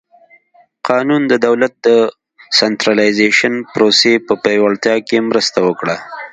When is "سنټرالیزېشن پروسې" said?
2.59-4.13